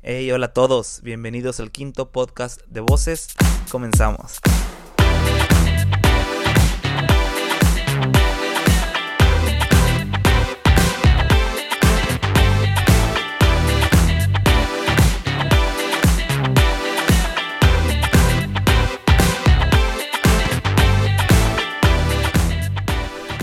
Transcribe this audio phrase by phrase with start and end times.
[0.00, 3.34] Hey, hola a todos, bienvenidos al quinto podcast de voces.
[3.68, 4.38] Comenzamos.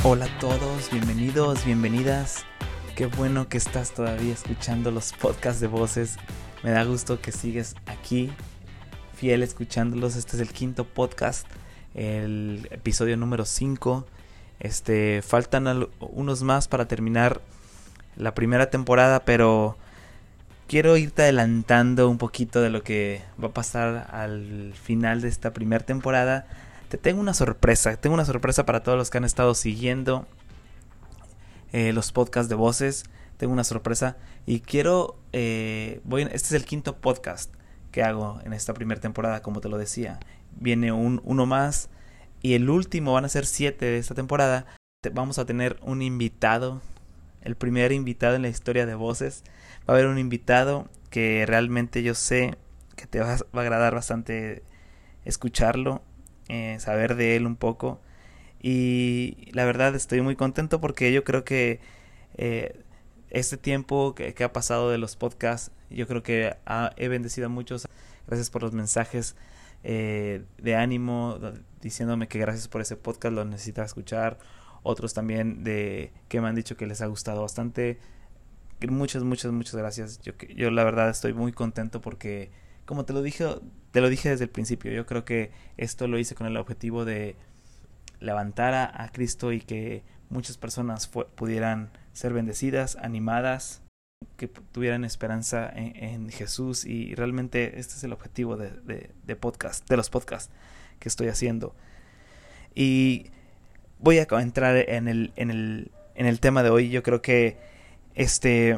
[0.05, 2.45] Hola a todos, bienvenidos, bienvenidas.
[2.95, 6.15] Qué bueno que estás todavía escuchando los podcasts de voces.
[6.65, 8.31] Me da gusto que sigues aquí,
[9.13, 10.15] fiel escuchándolos.
[10.15, 11.45] Este es el quinto podcast,
[11.93, 14.07] el episodio número 5.
[14.59, 17.39] Este, faltan unos más para terminar
[18.15, 19.77] la primera temporada, pero
[20.67, 25.53] quiero irte adelantando un poquito de lo que va a pasar al final de esta
[25.53, 26.47] primera temporada
[26.89, 30.25] te tengo una sorpresa, tengo una sorpresa para todos los que han estado siguiendo
[31.73, 33.05] eh, los podcasts de voces.
[33.37, 37.53] Tengo una sorpresa y quiero, eh, voy, este es el quinto podcast
[37.91, 40.19] que hago en esta primera temporada, como te lo decía.
[40.59, 41.89] Viene un, uno más
[42.41, 44.65] y el último van a ser siete de esta temporada.
[45.13, 46.81] vamos a tener un invitado,
[47.41, 49.43] el primer invitado en la historia de voces.
[49.87, 52.57] Va a haber un invitado que realmente yo sé
[52.95, 54.63] que te va, va a agradar bastante
[55.25, 56.01] escucharlo
[56.47, 57.99] eh, saber de él un poco.
[58.61, 61.79] Y la verdad estoy muy contento porque yo creo que
[62.37, 62.81] eh,
[63.35, 66.55] este tiempo que, ha pasado de los podcasts, yo creo que
[66.97, 67.87] he bendecido a muchos.
[68.27, 69.35] Gracias por los mensajes
[69.83, 71.39] eh, de ánimo,
[71.81, 74.37] diciéndome que gracias por ese podcast, lo necesitaba escuchar.
[74.83, 77.99] Otros también de que me han dicho que les ha gustado bastante.
[78.87, 80.21] Muchas, muchas, muchas gracias.
[80.21, 82.51] Yo, yo la verdad estoy muy contento porque
[82.85, 83.45] como te lo dije,
[83.91, 87.03] te lo dije desde el principio, yo creo que esto lo hice con el objetivo
[87.03, 87.35] de
[88.19, 93.81] levantar a, Cristo y que muchas personas pudieran ser bendecidas, animadas,
[94.37, 98.71] que tuvieran esperanza en, Jesús y realmente este es el objetivo de,
[99.25, 100.51] de, podcast, de los podcasts
[100.99, 101.75] que estoy haciendo.
[102.73, 103.27] Y
[103.99, 106.89] voy a entrar en el, en el, en el tema de hoy.
[106.89, 107.57] Yo creo que
[108.15, 108.77] este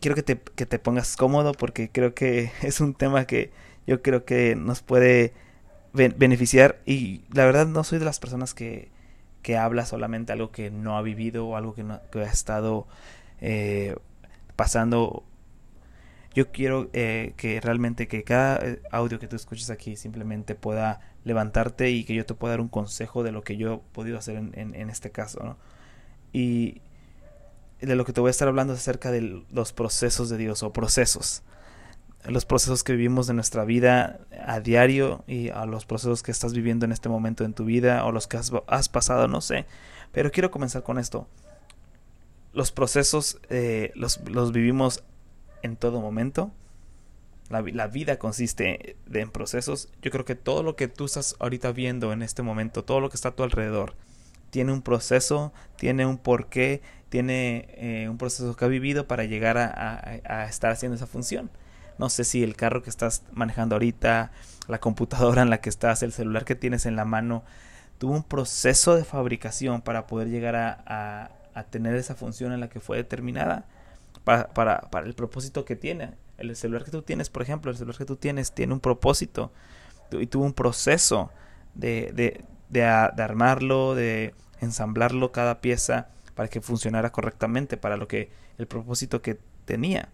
[0.00, 3.50] quiero que te, que te pongas cómodo porque creo que es un tema que
[3.86, 5.34] yo creo que nos puede
[5.92, 8.90] beneficiar y la verdad no soy de las personas que,
[9.42, 12.86] que habla solamente algo que no ha vivido o algo que, no, ha estado
[13.40, 13.96] eh,
[14.56, 15.24] pasando.
[16.34, 21.00] Yo quiero eh, que realmente que cada eh, audio que tú escuches aquí simplemente pueda
[21.24, 24.18] levantarte y que yo te pueda dar un consejo de lo que yo he podido
[24.18, 25.56] hacer en, en, este caso.
[26.32, 26.82] Y
[27.80, 30.62] de lo que te voy a estar hablando es acerca de los procesos de Dios
[30.62, 31.42] o procesos.
[32.24, 36.52] Los procesos que vivimos en nuestra vida a diario y a los procesos que estás
[36.52, 39.66] viviendo en este momento en tu vida o los que has, pasado, no sé.
[40.12, 41.26] Pero quiero comenzar con esto.
[42.52, 45.02] Los procesos eh, los, los, vivimos
[45.62, 46.50] en todo momento.
[47.48, 49.88] La, vida consiste de, en procesos.
[50.02, 53.08] Yo creo que todo lo que tú estás ahorita viendo en este momento, todo lo
[53.08, 53.94] que está a tu alrededor,
[54.50, 59.58] tiene un proceso, tiene un porqué, tiene eh, un proceso que ha vivido para llegar
[59.58, 61.50] a, estar haciendo esa función.
[62.00, 64.32] No sé si el carro que estás manejando ahorita,
[64.68, 67.44] la computadora en la que estás, el celular que tienes en la mano,
[67.98, 71.30] tuvo un proceso de fabricación para poder llegar a,
[71.68, 73.66] tener esa función en la que fue determinada
[74.24, 76.14] para, para, para, el propósito que tiene.
[76.38, 79.52] El celular que tú tienes, por ejemplo, el celular que tú tienes tiene un propósito
[80.10, 81.30] y tuvo un proceso
[81.74, 88.30] de, de, de armarlo, de ensamblarlo cada pieza para que funcionara correctamente para lo que
[88.56, 90.08] el propósito que tenía.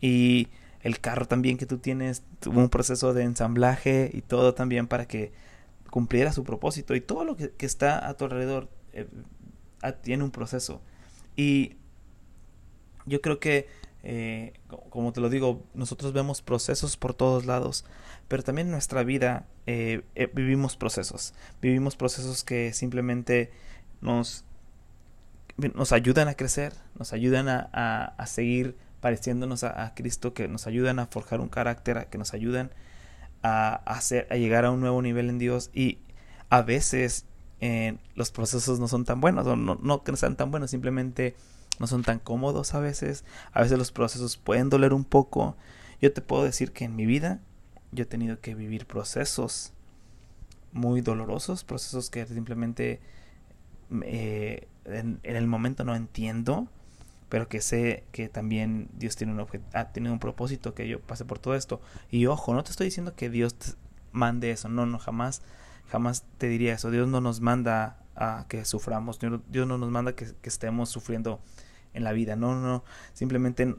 [0.00, 0.50] Y
[0.82, 5.06] el carro también que tú tienes tuvo un proceso de ensamblaje y todo también para
[5.06, 5.32] que
[5.90, 9.06] cumpliera su propósito y todo lo que, está a tu alrededor eh,
[10.02, 10.80] tiene un proceso.
[11.36, 11.76] Y
[13.04, 13.68] yo creo que,
[14.02, 14.54] eh,
[14.90, 17.84] como te lo digo, nosotros vemos procesos por todos lados,
[18.28, 20.02] pero también en nuestra vida eh,
[20.34, 21.34] vivimos procesos.
[21.60, 23.50] Vivimos procesos que simplemente
[24.00, 24.44] nos
[25.56, 30.98] nos ayudan a crecer, nos ayudan a, a, seguir pareciéndonos a, Cristo, que nos ayudan
[30.98, 32.70] a forjar un carácter, que nos ayudan
[33.42, 35.70] a, hacer, a llegar a un nuevo nivel en Dios.
[35.74, 35.98] Y
[36.48, 37.26] a veces
[37.60, 40.70] eh, los procesos no son tan buenos, o no, no que no sean tan buenos,
[40.70, 41.34] simplemente
[41.78, 45.56] no son tan cómodos a veces, a veces los procesos pueden doler un poco.
[46.00, 47.40] Yo te puedo decir que en mi vida
[47.92, 49.72] yo he tenido que vivir procesos
[50.72, 53.00] muy dolorosos, procesos que simplemente
[54.02, 56.68] eh, en, el momento no entiendo,
[57.28, 61.24] pero que sé que también Dios tiene un, ha tenido un propósito que yo pase
[61.24, 61.80] por todo esto.
[62.10, 63.72] Y ojo, no te estoy diciendo que Dios te
[64.12, 65.42] mande eso, no, no, jamás,
[65.88, 66.90] jamás te diría eso.
[66.90, 69.18] Dios no nos manda a que suframos,
[69.48, 71.40] Dios no nos manda que, estemos sufriendo
[71.92, 73.74] en la vida, no, no, simplemente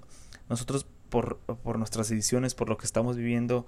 [0.49, 3.65] nosotros por, por nuestras decisiones, por lo que estamos viviendo,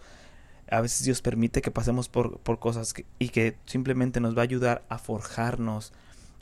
[0.69, 4.43] a veces Dios permite que pasemos por, por cosas y que simplemente nos va a
[4.43, 5.93] ayudar a forjarnos,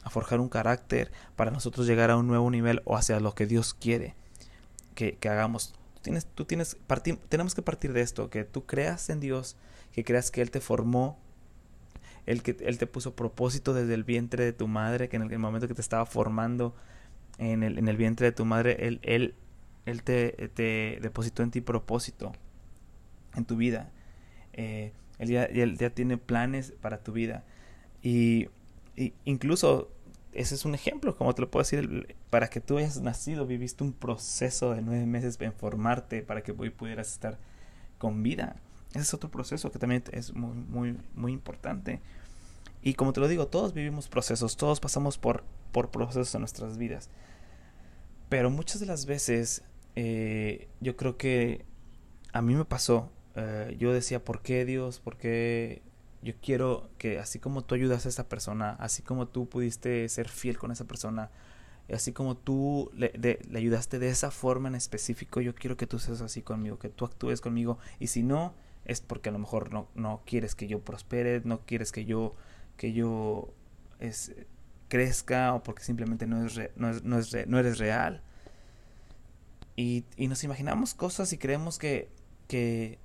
[0.03, 3.45] a forjar un carácter para nosotros llegar a un nuevo nivel o hacia lo que
[3.45, 4.15] Dios quiere
[4.95, 5.73] que, que hagamos.
[6.01, 6.77] Tienes, tú tienes,
[7.29, 9.57] tenemos que partir de esto, que tú creas en Dios,
[9.91, 11.19] que creas que Él te formó,
[12.25, 15.39] Él, que, él te puso propósito desde el vientre de tu madre, que en el,
[15.39, 16.75] momento que te estaba formando
[17.37, 19.35] en el, en el vientre de tu madre, Él, él,
[19.85, 22.31] él te, te depositó en ti propósito
[23.35, 23.91] en tu vida
[24.57, 27.45] eh, él, ya, él, ya, tiene planes para tu vida.
[28.01, 28.49] Y,
[29.25, 29.91] incluso
[30.33, 33.83] ese es un ejemplo, como te lo puedo decir, para que tú hayas nacido, viviste
[33.83, 37.37] un proceso de nueve meses en formarte para que hoy pudieras estar
[37.97, 38.57] con vida.
[38.91, 42.01] Ese es otro proceso que también es muy, muy, muy importante.
[42.81, 46.77] Y como te lo digo, todos vivimos procesos, todos pasamos por, por procesos en nuestras
[46.77, 47.09] vidas.
[48.29, 49.63] Pero muchas de las veces
[49.95, 51.65] eh, yo creo que
[52.33, 54.99] a mí me pasó eh, yo decía, ¿por qué Dios?
[54.99, 55.83] ¿Por qué
[56.21, 60.29] yo quiero que así como tú ayudas a esa persona, así como tú pudiste ser
[60.29, 61.29] fiel con esa persona,
[61.93, 65.99] así como tú le, le, ayudaste de esa forma en específico, yo quiero que tú
[65.99, 67.77] seas así conmigo, que tú actúes conmigo.
[67.99, 68.53] Y si no,
[68.85, 72.35] es porque a lo mejor no, no quieres que yo prospere, no quieres que yo,
[72.77, 73.53] que yo
[73.99, 74.33] es,
[74.87, 78.21] crezca o porque simplemente no, es no, es, no, es no eres real.
[79.75, 82.09] Y, y, nos imaginamos cosas y creemos que,
[82.47, 82.97] que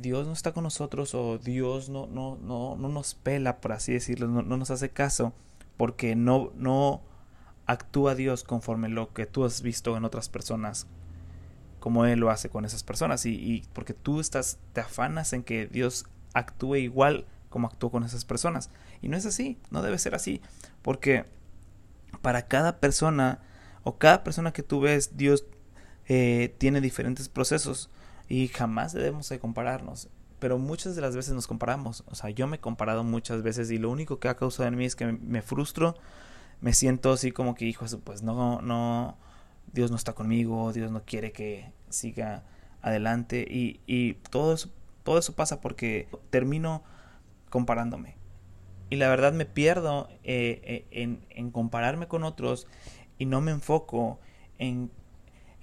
[0.00, 3.92] Dios no está con nosotros o Dios no, no, no, no nos pela, por así
[3.92, 5.32] decirlo, no, nos hace caso,
[5.76, 7.02] porque no, no
[7.66, 10.86] actúa Dios conforme lo que tú has visto en otras personas,
[11.80, 15.42] como Él lo hace con esas personas, y, y porque tú estás, te afanas en
[15.42, 18.70] que Dios actúe igual como actuó con esas personas.
[19.00, 20.40] Y no es así, no debe ser así,
[20.82, 21.24] porque
[22.22, 23.40] para cada persona
[23.84, 25.44] o cada persona que tú ves, Dios
[26.08, 27.90] eh, tiene diferentes procesos
[28.28, 30.08] y jamás debemos de compararnos.
[30.38, 32.04] Pero muchas de las veces nos comparamos.
[32.06, 34.76] O sea, yo me he comparado muchas veces y lo único que ha causado en
[34.76, 35.96] mí es que me, frustro.
[36.60, 39.16] Me siento así como que, hijo, pues no, no,
[39.72, 42.44] Dios no está conmigo, Dios no quiere que siga
[42.82, 43.46] adelante.
[43.48, 44.70] Y, y todo, eso,
[45.02, 46.84] todo eso pasa porque termino
[47.50, 48.16] comparándome.
[48.90, 52.66] Y la verdad me pierdo eh, eh, en, en compararme con otros
[53.18, 54.20] y no me enfoco
[54.58, 54.90] en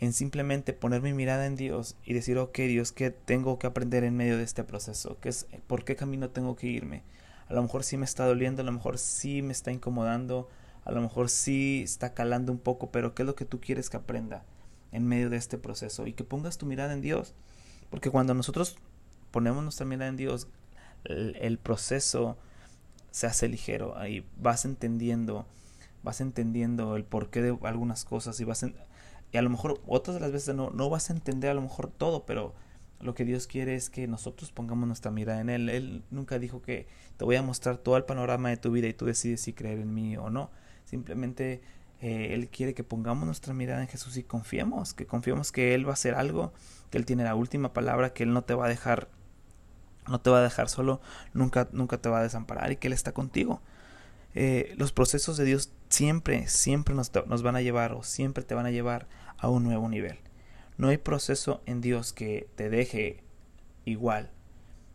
[0.06, 4.04] en simplemente poner mi mirada en Dios y decir, ok Dios, ¿qué tengo que aprender
[4.04, 5.18] en medio de este proceso?
[5.22, 7.04] ¿Qué es, ¿Por qué camino tengo que irme?
[7.48, 10.50] A lo mejor sí me está doliendo, a lo mejor sí me está incomodando,
[10.84, 13.90] a lo mejor sí está calando un poco, pero ¿qué es lo que tú quieres
[13.90, 14.44] que aprenda
[14.92, 16.08] en medio de este proceso?
[16.08, 17.34] Y que pongas tu mirada en Dios.
[17.90, 18.78] Porque cuando nosotros
[19.32, 20.48] ponemos nuestra mirada en Dios,
[21.04, 22.38] el, el proceso
[23.12, 23.98] se hace ligero.
[23.98, 25.46] Ahí vas entendiendo,
[26.04, 28.76] vas entendiendo el porqué de algunas cosas y vas en,
[29.38, 31.90] a lo mejor otras de las veces no, no vas a entender a lo mejor
[31.90, 32.54] todo, pero
[33.00, 35.70] lo que Dios quiere es que nosotros pongamos nuestra mirada en Él.
[35.70, 36.88] Él nunca dijo que
[37.18, 39.80] te voy a mostrar todo el panorama de tu vida y tú decides si creer
[39.80, 40.50] en mí o no.
[40.86, 41.62] Simplemente
[42.02, 45.86] eh, Él quiere que pongamos nuestra mirada en Jesús y confiemos, que confiemos que Él
[45.86, 46.54] va a hacer algo,
[46.90, 49.10] que Él tiene la última palabra, que Él no te va a dejar,
[50.08, 51.02] no te va a dejar solo,
[51.34, 53.62] nunca, nunca te va a desamparar y que Él está contigo.
[54.34, 58.54] Eh, los procesos de Dios siempre, siempre nos, nos van a llevar o siempre te
[58.54, 60.20] van a llevar a un nuevo nivel.
[60.78, 63.24] No hay proceso en Dios que te deje
[63.86, 64.30] igual.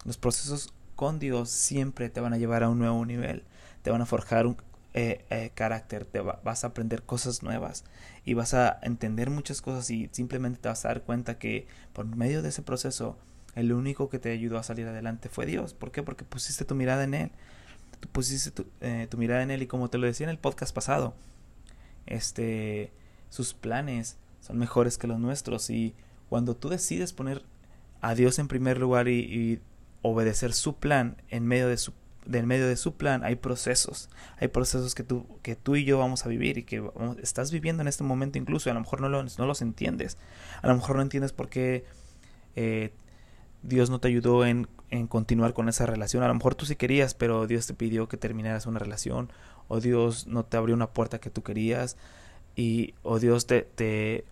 [0.05, 3.45] Los procesos con Dios siempre te van a llevar a un nuevo nivel.
[3.83, 4.57] Te van a forjar un
[4.93, 7.85] eh, eh, carácter, te vas a aprender cosas nuevas
[8.25, 12.05] y vas a entender muchas cosas y simplemente te vas a dar cuenta que por
[12.05, 13.17] medio de ese proceso
[13.55, 15.75] el único que te ayudó a salir adelante fue Dios.
[15.75, 16.03] ¿Por qué?
[16.03, 17.31] Porque pusiste tu mirada en Él.
[18.01, 20.39] Tú pusiste tu, eh, tu mirada en Él y como te lo decía en el
[20.39, 21.15] podcast pasado,
[22.07, 22.93] este,
[23.29, 25.71] sus planes son mejores que los nuestros.
[25.71, 25.95] Y
[26.29, 27.43] cuando tú decides poner
[28.01, 29.61] a Dios en primer lugar y,
[30.03, 31.93] obedecer su plan en medio de su
[32.27, 36.25] medio de su plan hay procesos, hay procesos que tú, que tú y yo vamos
[36.25, 36.83] a vivir y que
[37.23, 40.17] estás viviendo en este momento incluso, y a lo mejor no, no los entiendes,
[40.63, 41.85] a lo mejor no entiendes por qué
[42.57, 42.95] eh,
[43.63, 46.77] Dios no te ayudó en, en, continuar con esa relación, a lo mejor tú sí
[46.77, 49.31] querías, pero Dios te pidió que terminaras una relación,
[49.69, 51.97] o Dios no te abrió una puerta que tú querías,
[52.61, 54.27] y o Dios te, te,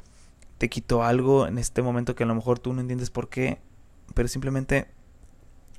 [0.59, 3.59] te quitó algo en este momento que a lo mejor tú no entiendes por qué,
[4.15, 4.89] pero simplemente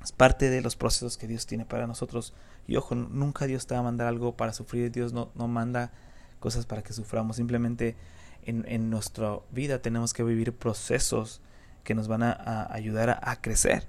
[0.02, 2.34] es parte de los procesos que Dios tiene para nosotros.
[2.66, 5.92] Y ojo, nunca Dios te va a mandar algo para sufrir, Dios no, no manda
[6.40, 7.94] cosas para que suframos, simplemente
[8.42, 11.40] en, en nuestra vida tenemos que vivir procesos
[11.84, 13.86] que nos van a, ayudar a, crecer.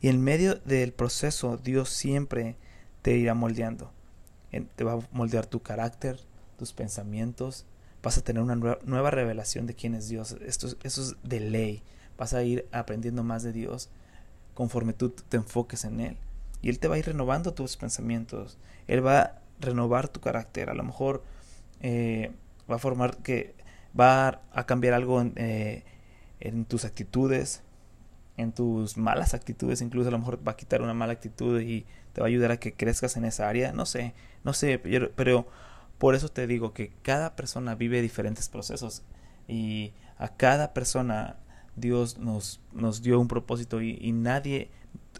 [0.00, 2.56] Y en medio del proceso Dios siempre
[3.02, 3.92] te irá moldeando.
[4.74, 6.18] Te va a moldear tu carácter,
[6.56, 7.66] tus pensamientos,
[8.04, 10.36] vas a tener una nueva revelación de quién es Dios.
[10.46, 11.82] Esto, eso es de ley.
[12.16, 13.88] vas a ir aprendiendo más de Dios
[14.54, 16.16] conforme tú te enfoques en Él.
[16.62, 18.58] Y Él te va a ir renovando tus pensamientos.
[18.86, 20.70] Él va a renovar tu carácter.
[20.70, 21.24] A lo mejor
[21.80, 22.30] eh,
[22.70, 23.54] va a formar que
[23.98, 25.84] va a cambiar algo en, eh,
[26.40, 27.62] en tus actitudes,
[28.36, 31.86] en tus malas actitudes, incluso a lo mejor va a quitar una mala actitud y
[32.12, 35.46] te va a ayudar a que crezcas en esa área, no sé, no sé, pero,
[35.98, 39.02] por eso te digo que cada persona vive diferentes procesos
[39.48, 41.36] y a cada persona
[41.76, 44.70] Dios nos, nos dio un propósito y, nadie,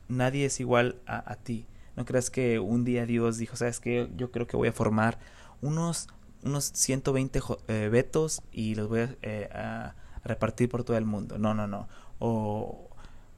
[0.08, 1.66] nadie es igual a, ti.
[1.96, 5.18] No creas que un día Dios dijo, sabes que yo creo que voy a formar
[5.62, 6.08] unos,
[6.42, 11.38] unos 120 eh, vetos y los voy eh, a, repartir por todo el mundo.
[11.38, 11.88] No, no, no.
[12.18, 12.88] O,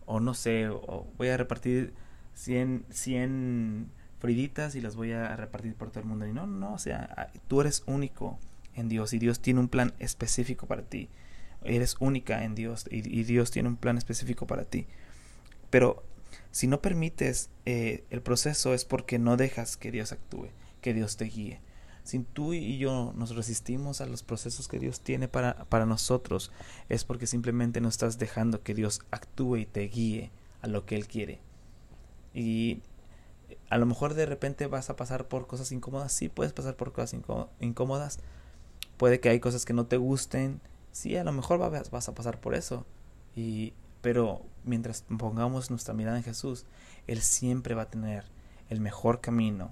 [0.04, 1.94] o no sé, o voy a repartir
[2.34, 6.26] 100, 100 friditas y las voy a repartir por todo el mundo.
[6.26, 8.38] Y no, no, o sea, tú eres único
[8.74, 11.08] en Dios y Dios tiene un plan específico para ti.
[11.64, 14.86] Eres única en Dios y, Dios tiene un plan específico para ti.
[15.70, 16.04] Pero
[16.50, 20.48] si no permites eh, el proceso es porque no dejas que Dios actúe,
[20.80, 21.60] que Dios te guíe.
[22.04, 26.52] Si tú y yo nos resistimos a los procesos que Dios tiene para, para nosotros,
[26.88, 30.30] es porque simplemente no estás dejando que Dios actúe y te guíe
[30.60, 31.40] a lo que Él quiere.
[32.32, 32.82] Y
[33.68, 36.12] a lo mejor de repente vas a pasar por cosas incómodas.
[36.12, 37.18] Sí, puedes pasar por cosas
[37.60, 38.20] incómodas.
[38.96, 40.60] Puede que hay cosas que no te gusten.
[40.92, 42.86] Sí, a lo mejor vas a pasar por eso.
[43.34, 46.64] Y, pero mientras pongamos nuestra mirada en Jesús,
[47.06, 48.24] Él siempre va a tener
[48.70, 49.70] el mejor camino.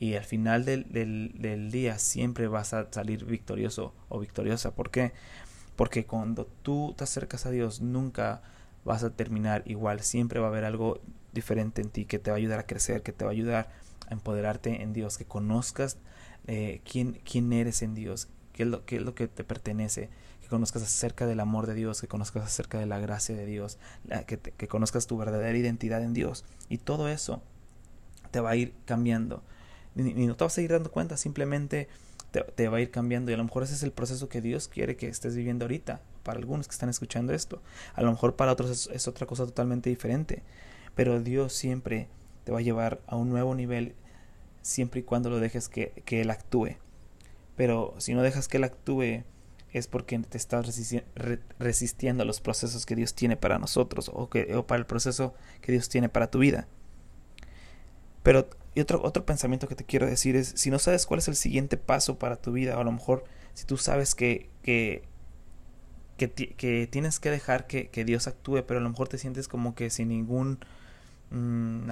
[0.00, 4.74] Y al final del, del día siempre vas a salir victorioso o victoriosa.
[4.74, 5.12] ¿Por qué?
[5.76, 8.42] Porque cuando tú te acercas a Dios, nunca
[8.84, 10.00] vas a terminar igual.
[10.00, 11.00] Siempre va a haber algo
[11.34, 13.68] diferente en ti que te va a ayudar a crecer, que te va a ayudar
[14.08, 15.98] a empoderarte en Dios, que conozcas
[16.46, 20.08] eh, quién, quién eres en Dios, qué es, lo, qué es lo que te pertenece,
[20.42, 23.78] que conozcas acerca del amor de Dios, que conozcas acerca de la gracia de Dios,
[24.26, 26.44] que, que conozcas tu verdadera identidad en Dios.
[26.68, 27.42] Y todo eso
[28.30, 29.42] te va a ir cambiando.
[29.96, 31.88] Y, no te vas a ir dando cuenta, simplemente
[32.30, 33.30] te, te, va a ir cambiando.
[33.30, 36.02] Y a lo mejor ese es el proceso que Dios quiere que estés viviendo ahorita,
[36.22, 37.62] para algunos que están escuchando esto.
[37.94, 40.42] A lo mejor para otros es otra cosa totalmente diferente.
[40.94, 42.08] Pero Dios siempre
[42.44, 43.94] te va a llevar a un nuevo nivel
[44.62, 46.76] siempre y cuando lo dejes que, Él actúe.
[47.56, 49.24] Pero si no dejas que Él actúe
[49.72, 50.66] es porque te estás
[51.58, 55.34] resistiendo a los procesos que Dios tiene para nosotros o, que, o para el proceso
[55.60, 56.68] que Dios tiene para tu vida.
[58.22, 61.28] Pero y otro, otro pensamiento que te quiero decir es, si no sabes cuál es
[61.28, 63.24] el siguiente paso para tu vida, o a lo mejor
[63.54, 65.02] si tú sabes que, que,
[66.16, 69.76] que, tienes que dejar que, que, Dios actúe, pero a lo mejor te sientes como
[69.76, 70.58] que sin ningún
[71.34, 71.90] Mm,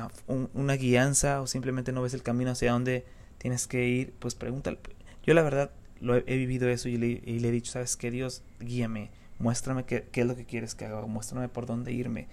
[0.55, 3.05] una, guianza o simplemente no ves el camino hacia dónde
[3.39, 4.79] tienes que ir, pues pregúntale.
[5.25, 9.11] Yo la verdad lo he, vivido eso y le, he dicho, sabes que Dios, guíame,
[9.41, 12.29] muéstrame qué, qué, es lo que quieres que haga, muéstrame por dónde irme,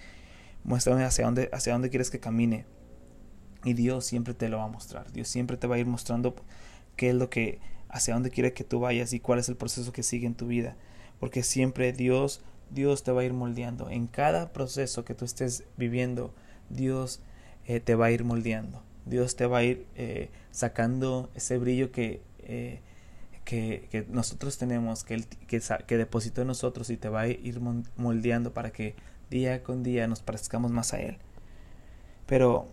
[0.63, 2.65] muéstrame hacia dónde, hacia dónde quieres que camine.
[3.63, 6.35] Y Dios siempre te lo va a mostrar, Dios siempre te va a ir mostrando
[6.95, 9.91] qué es lo que, hacia dónde quiere que tú vayas y cuál es el proceso
[9.91, 10.77] que sigue en tu vida.
[11.19, 13.89] Porque siempre Dios, Dios te va a ir moldeando.
[13.89, 16.33] En cada proceso que tú estés viviendo,
[16.69, 17.21] Dios
[17.65, 18.81] eh, te va a ir moldeando.
[19.05, 22.81] Dios te va a ir eh, sacando ese brillo que, eh,
[23.43, 27.59] que, que, nosotros tenemos, que, que, que, depositó en nosotros y te va a ir
[27.95, 28.95] moldeando para que
[29.29, 31.17] día con día nos parezcamos más a Él.
[32.25, 32.69] Pero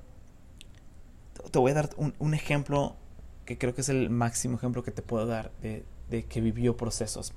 [1.50, 2.96] te voy a dar un, un ejemplo
[3.44, 6.76] que creo que es el máximo ejemplo que te puedo dar de, de que vivió
[6.76, 7.34] procesos,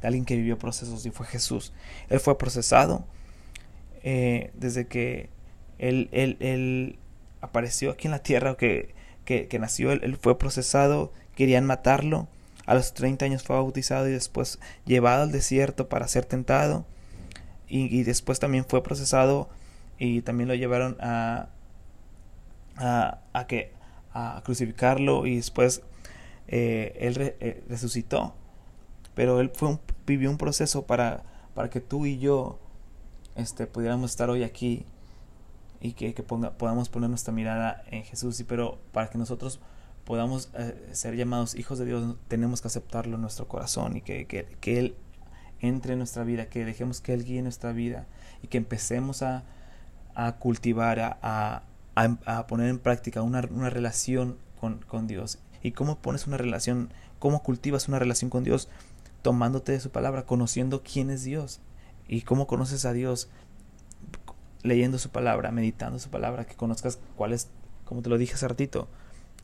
[0.00, 1.72] de alguien que vivió procesos y fue Jesús.
[2.08, 3.04] Él fue procesado
[4.02, 5.28] desde que
[5.80, 6.98] él, él, él
[7.40, 8.94] apareció aquí en la tierra, que,
[9.24, 12.28] que, que nació, él, fue procesado, querían matarlo.
[12.66, 16.84] A los 30 años fue bautizado y después llevado al desierto para ser tentado.
[17.66, 19.48] Y, después también fue procesado
[19.96, 21.48] y también lo llevaron a,
[22.76, 23.72] a, a que,
[24.12, 25.82] a crucificarlo y después
[26.48, 28.34] eh, él eh, resucitó.
[29.14, 31.22] Pero él fue vivió un proceso para,
[31.54, 32.58] para que tú y yo
[33.36, 34.84] este, pudiéramos estar hoy aquí
[35.80, 38.38] y que, ponga, podamos poner nuestra mirada en Jesús.
[38.40, 39.60] Y pero para que nosotros
[40.04, 44.26] podamos eh, ser llamados hijos de Dios, tenemos que aceptarlo en nuestro corazón y que,
[44.26, 44.96] que, Él
[45.60, 48.06] entre en nuestra vida, que dejemos que Él guíe nuestra vida
[48.42, 49.44] y que empecemos a,
[50.14, 51.62] a cultivar, a, a,
[52.26, 55.38] a, poner en práctica una, una relación con, con, Dios.
[55.62, 58.68] ¿Y cómo pones una relación, cómo cultivas una relación con Dios?
[59.22, 61.60] Tomándote de su palabra, conociendo quién es Dios.
[62.08, 63.28] ¿Y cómo conoces a Dios?
[64.62, 67.48] Leyendo su palabra, meditando su palabra, que conozcas cuáles,
[67.84, 68.88] como te lo dije hace ratito,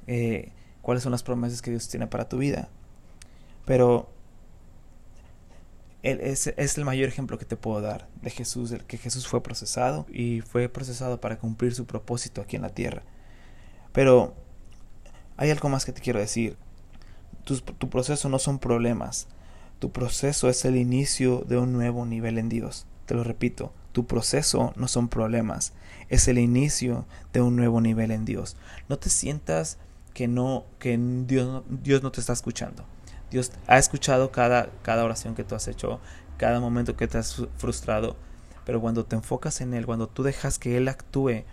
[0.07, 2.69] eh, cuáles son las promesas que Dios tiene para tu vida.
[3.65, 4.09] Pero
[6.03, 6.47] él es,
[6.79, 10.41] el mayor ejemplo que te puedo dar de Jesús, el que Jesús fue procesado y
[10.43, 13.03] fue procesado para cumplir su propósito aquí en la tierra.
[13.93, 14.35] Pero
[15.37, 16.57] hay algo más que te quiero decir.
[17.45, 19.27] Tu, tu proceso no son problemas.
[19.81, 22.87] Tu proceso es el inicio de un nuevo nivel en Dios.
[23.07, 25.73] Te lo repito, tu proceso no son problemas,
[26.11, 28.59] es el inicio de un nuevo nivel en Dios.
[28.91, 29.79] No te sientas
[30.13, 32.85] que no que Dios, Dios no te está escuchando.
[33.31, 35.99] Dios ha escuchado cada, cada oración que tú has hecho,
[36.37, 38.17] cada momento que te has frustrado,
[38.67, 41.45] pero cuando te enfocas en Él, cuando tú dejas que Él actúe,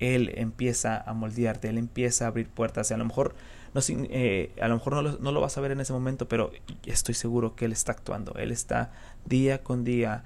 [0.00, 2.90] Él empieza a moldearte, Él empieza a abrir puertas.
[2.90, 3.36] Y a lo mejor,
[3.72, 6.50] no, eh, a lo, mejor no no lo vas a ver en ese momento, pero
[6.86, 8.34] estoy seguro que Él está actuando.
[8.34, 8.90] Él está
[9.26, 10.24] día con día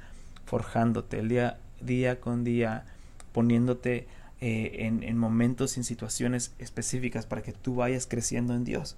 [0.49, 2.87] forjándote, el día, día con día
[3.33, 4.09] poniéndote
[4.40, 8.97] eh, en, en momentos y en situaciones específicas para que tú vayas creciendo en Dios.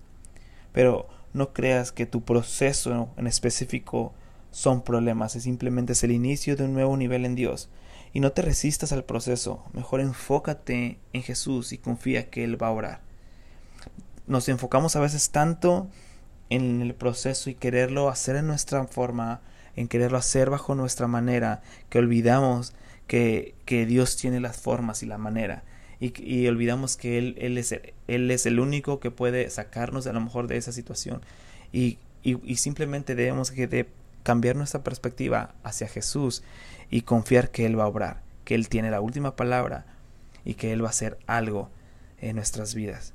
[0.73, 4.15] Pero no creas que tu proceso en específico
[4.51, 7.69] son problemas, es simplemente el inicio de un nuevo nivel en Dios.
[8.13, 12.69] Y no te resistas al proceso, mejor enfócate en Jesús y confía que Él va
[12.69, 13.01] a orar.
[14.27, 15.89] Nos enfocamos a veces tanto
[16.49, 19.41] en el proceso y quererlo hacer en nuestra forma,
[19.81, 22.75] en quererlo hacer bajo nuestra manera, que olvidamos
[23.07, 25.65] que, que Dios tiene las formas y la manera
[26.01, 30.21] y, olvidamos que él, él, es, él es el único que puede sacarnos a lo
[30.21, 31.21] mejor de esa situación
[31.73, 33.87] y, y, simplemente debemos que de
[34.23, 36.43] cambiar nuestra perspectiva hacia Jesús
[36.91, 39.85] y confiar que Él va a obrar, que Él tiene la última palabra
[40.45, 41.71] y que Él va a hacer algo
[42.19, 43.13] en nuestras vidas.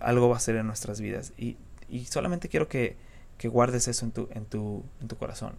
[0.00, 1.32] algo va a hacer en nuestras vidas.
[1.36, 1.56] Y,
[1.88, 2.96] y solamente quiero que,
[3.38, 5.54] que, guardes eso en tu, en, tu, en tu corazón.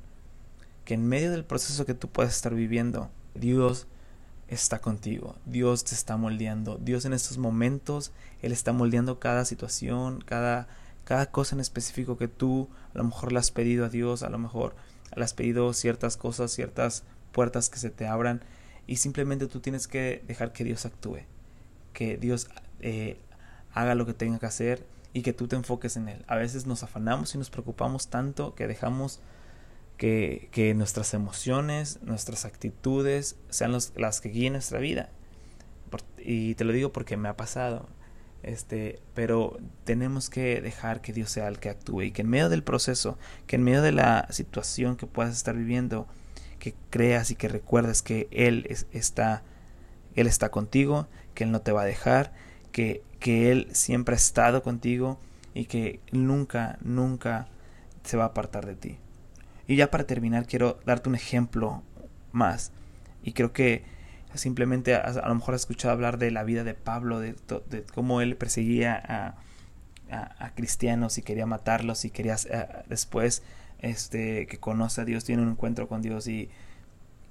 [0.88, 3.88] Que en medio del proceso que tú puedas estar viviendo, Dios
[4.48, 5.36] está contigo.
[5.46, 6.78] Dios te está moldeando.
[6.78, 10.70] Dios en estos momentos, Él está moldeando cada situación, cada,
[11.04, 14.30] cada cosa en específico que tú a lo mejor le has pedido a Dios, a
[14.30, 14.76] lo mejor
[15.14, 17.04] le has pedido ciertas cosas, ciertas
[17.34, 18.42] puertas que se te abran
[18.86, 21.20] y simplemente tú tienes que dejar que Dios actúe,
[21.92, 22.48] que Dios
[22.80, 23.20] eh,
[23.74, 26.24] haga lo que tenga que hacer y que tú te enfoques en Él.
[26.28, 29.20] A veces nos afanamos y nos preocupamos tanto que dejamos
[29.98, 35.10] que, nuestras emociones, nuestras actitudes sean las que guíen nuestra vida.
[36.20, 37.88] y te lo digo porque me ha pasado.
[38.44, 42.50] Este, pero tenemos que dejar que Dios sea el que actúe y que en medio
[42.50, 46.08] del proceso, que en medio de la situación que puedas estar viviendo,
[46.60, 49.44] que creas y que recuerdes que Él está,
[50.16, 52.34] Él está contigo, que Él no te va a dejar,
[52.72, 55.20] que, que Él siempre ha estado contigo
[55.54, 57.48] y que nunca, nunca
[58.04, 58.98] se va a apartar de ti.
[59.68, 61.84] Y ya para terminar quiero darte un ejemplo
[62.32, 62.72] más.
[63.24, 63.84] Y creo que
[64.34, 67.36] simplemente a, lo mejor has escuchado hablar de la vida de Pablo, de,
[67.94, 69.36] cómo él perseguía a,
[70.40, 73.44] a, cristianos y quería matarlos y quería eh, después
[73.80, 76.50] este, que conoce a Dios, tiene un encuentro con Dios y,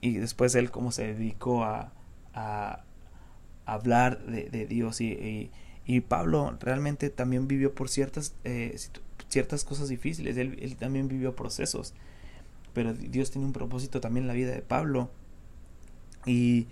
[0.01, 1.93] y después él cómo se dedicó a,
[2.35, 2.83] a
[3.65, 5.51] hablar de, Dios y,
[5.85, 8.77] y, Pablo realmente también vivió por ciertas, eh,
[9.29, 11.95] ciertas cosas difíciles, él, él también vivió procesos
[12.77, 15.11] pero Dios tiene un propósito también en la vida de Pablo.
[16.27, 16.67] Y,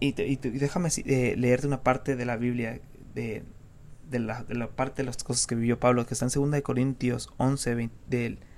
[0.00, 2.80] y, déjame eh, leerte una parte de la Biblia,
[3.14, 3.44] de,
[4.10, 6.60] de, la, de, la, parte de las cosas que vivió Pablo, que está en 2
[6.62, 7.90] Corintios 11,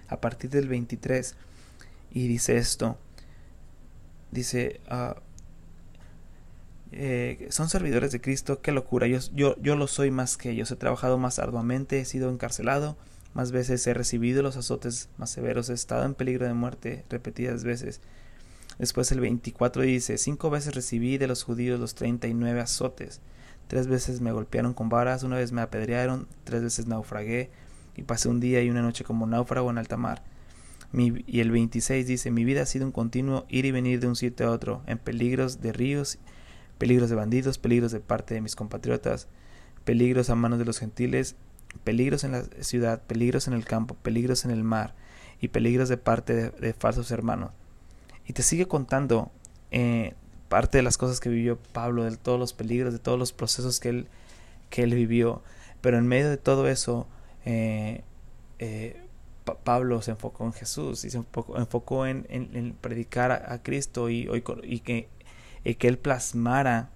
[0.08, 1.36] a partir del 23,
[2.12, 2.96] y dice esto,
[4.30, 5.20] dice, uh,
[7.50, 10.76] son servidores de Cristo, qué locura, yo, yo, yo lo soy más que ellos, he
[10.76, 12.96] trabajado más arduamente, he sido encarcelado,
[13.34, 17.64] más veces he recibido los azotes más severos, he estado en peligro de muerte repetidas
[17.64, 18.00] veces.
[18.78, 23.20] Después el 24 dice, cinco veces recibí de los judíos los treinta y nueve azotes.
[23.68, 27.50] Tres veces me golpearon con varas, una vez me apedrearon, tres veces naufragué
[27.96, 30.22] y pasé un día y una noche como náufrago en alta mar.
[30.92, 34.16] y el 26 dice, mi vida ha sido un continuo ir y venir de un
[34.16, 36.18] sitio a otro, en peligros de ríos,
[36.76, 39.28] peligros de bandidos, peligros de parte de mis compatriotas,
[39.84, 41.36] peligros a manos de los gentiles
[41.84, 44.94] peligros en la ciudad, peligros en el campo, peligros en el mar
[45.40, 47.50] y peligros de parte de, falsos hermanos.
[48.26, 49.30] Y te sigue contando
[49.70, 50.14] eh,
[50.48, 53.80] parte de las cosas que vivió Pablo, de todos los peligros, de todos los procesos
[53.80, 54.08] que él,
[54.70, 55.42] que él vivió.
[55.80, 57.08] Pero en medio de todo eso,
[57.44, 58.04] eh,
[58.60, 59.00] eh,
[59.64, 65.08] Pablo se enfocó en Jesús y se enfocó, en, predicar a, Cristo que,
[65.64, 66.90] y que él plasmara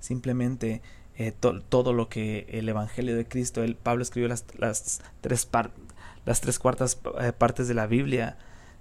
[0.00, 0.80] simplemente
[1.20, 5.48] eh, todo lo que el Evangelio de Cristo, el, Pablo escribió las, las, tres,
[6.24, 8.38] las tres cuartas eh, partes de la Biblia,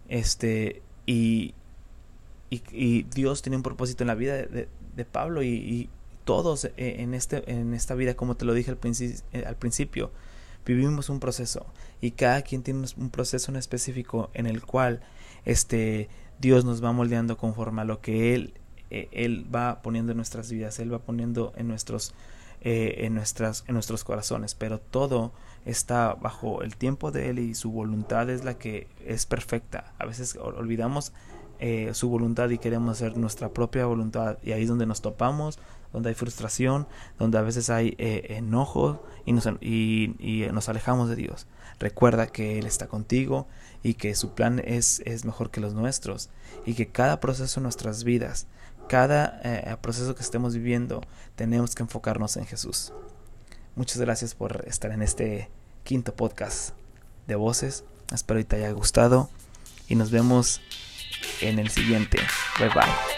[0.08, 1.56] este, y,
[2.52, 5.90] y, Dios tiene un propósito en la vida de, de, Pablo y,
[6.26, 8.78] todos eh, en, este, en esta vida, como te lo dije al,
[9.46, 10.12] al principio,
[10.64, 11.66] vivimos un proceso
[12.02, 15.02] y cada quien tiene un proceso en específico en el cual
[15.46, 18.54] este Dios nos va moldeando conforme a lo que él
[18.90, 22.14] eh, él va poniendo en nuestras vidas, él va poniendo en nuestros
[22.62, 25.32] eh, en nuestras en nuestros corazones, pero todo
[25.66, 29.94] está bajo el tiempo de él y su voluntad es la que es perfecta.
[30.00, 31.12] A veces olvidamos
[31.60, 35.60] eh, su voluntad y queremos hacer nuestra propia voluntad y ahí es donde nos topamos,
[35.94, 36.88] donde hay frustración,
[37.20, 41.48] donde a veces hay enojo y nos, y, nos alejamos de Dios.
[41.80, 43.48] Recuerda que Él está contigo
[43.84, 46.30] y que su plan es, es mejor que los nuestros
[46.66, 48.48] y que cada proceso en nuestras vidas,
[48.88, 51.02] cada eh, proceso que estemos viviendo,
[51.36, 52.94] tenemos que enfocarnos en Jesús.
[53.76, 55.50] Muchas gracias por estar en este
[55.84, 56.74] quinto podcast
[57.28, 57.84] de voces.
[58.14, 59.30] Espero que te haya gustado
[59.88, 60.62] y nos vemos
[61.42, 62.20] en el siguiente.
[62.60, 63.17] Bye bye.